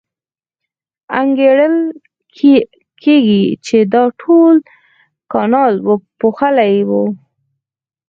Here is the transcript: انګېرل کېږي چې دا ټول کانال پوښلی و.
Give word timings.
انګېرل 1.19 1.75
کېږي 3.03 3.43
چې 3.65 3.77
دا 3.93 4.03
ټول 4.21 4.55
کانال 5.33 5.73
پوښلی 6.21 6.75
و. 6.87 6.91